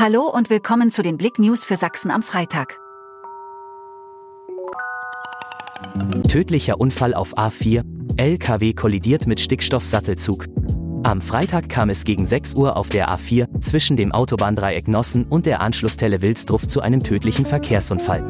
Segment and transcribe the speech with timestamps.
[0.00, 2.78] Hallo und willkommen zu den Blick News für Sachsen am Freitag.
[6.28, 7.82] Tödlicher Unfall auf A4.
[8.16, 10.46] LKW kollidiert mit Stickstoffsattelzug.
[11.02, 15.46] Am Freitag kam es gegen 6 Uhr auf der A4 zwischen dem Autobahndreieck Nossen und
[15.46, 18.22] der Anschlussstelle Wilsdruff zu einem tödlichen Verkehrsunfall.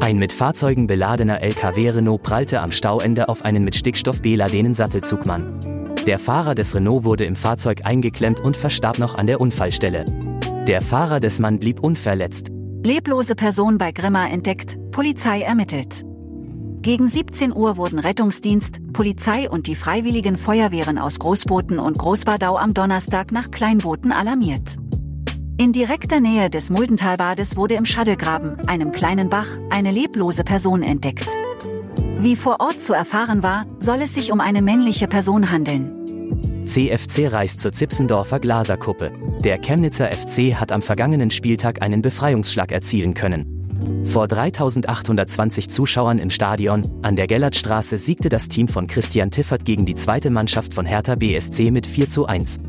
[0.00, 5.94] Ein mit Fahrzeugen beladener LKW Renault prallte am Stauende auf einen mit Stickstoff beladenen Sattelzugmann.
[6.06, 10.04] Der Fahrer des Renault wurde im Fahrzeug eingeklemmt und verstarb noch an der Unfallstelle.
[10.66, 12.48] Der Fahrer des Mann blieb unverletzt.
[12.82, 16.04] Leblose Person bei Grimma entdeckt, Polizei ermittelt.
[16.82, 22.74] Gegen 17 Uhr wurden Rettungsdienst, Polizei und die freiwilligen Feuerwehren aus Großbooten und Großbadau am
[22.74, 24.74] Donnerstag nach Kleinbooten alarmiert.
[25.56, 31.28] In direkter Nähe des Muldentalbades wurde im Schaddelgraben, einem kleinen Bach, eine leblose Person entdeckt.
[32.18, 36.05] Wie vor Ort zu erfahren war, soll es sich um eine männliche Person handeln.
[36.66, 39.12] CFC reist zur Zipsendorfer Glaserkuppe.
[39.44, 44.04] Der Chemnitzer FC hat am vergangenen Spieltag einen Befreiungsschlag erzielen können.
[44.04, 49.84] Vor 3820 Zuschauern im Stadion, an der Gellertstraße siegte das Team von Christian Tiffert gegen
[49.84, 52.60] die zweite Mannschaft von Hertha BSC mit 4 zu 1.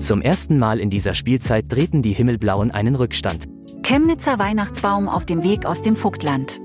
[0.00, 3.46] Zum ersten Mal in dieser Spielzeit drehten die Himmelblauen einen Rückstand.
[3.82, 6.60] Chemnitzer Weihnachtsbaum auf dem Weg aus dem Vogtland.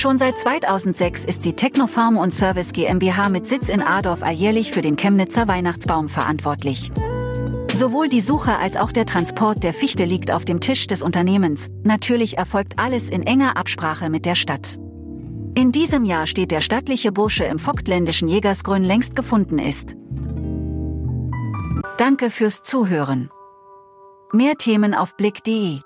[0.00, 4.80] Schon seit 2006 ist die Technofarm und Service GmbH mit Sitz in Adorf alljährlich für
[4.80, 6.90] den Chemnitzer Weihnachtsbaum verantwortlich.
[7.74, 11.68] Sowohl die Suche als auch der Transport der Fichte liegt auf dem Tisch des Unternehmens.
[11.82, 14.78] Natürlich erfolgt alles in enger Absprache mit der Stadt.
[15.54, 19.96] In diesem Jahr steht der stattliche Bursche im vogtländischen Jägersgrün längst gefunden ist.
[21.98, 23.28] Danke fürs Zuhören.
[24.32, 25.80] Mehr Themen auf blick.de